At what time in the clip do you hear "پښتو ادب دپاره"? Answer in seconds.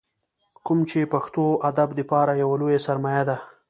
1.13-2.33